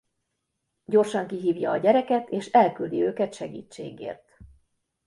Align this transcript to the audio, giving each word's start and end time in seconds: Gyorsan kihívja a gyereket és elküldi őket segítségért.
Gyorsan 0.85 1.27
kihívja 1.27 1.71
a 1.71 1.77
gyereket 1.77 2.29
és 2.29 2.47
elküldi 2.51 3.01
őket 3.01 3.33
segítségért. 3.33 4.37